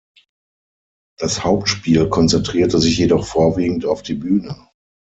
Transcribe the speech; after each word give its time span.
Das 1.19 1.43
Hauptspiel 1.43 2.09
konzentrierte 2.09 2.79
sich 2.79 2.97
jedoch 2.97 3.23
vorwiegend 3.23 3.85
auf 3.85 4.01
die 4.01 4.15
Bühne. 4.15 4.57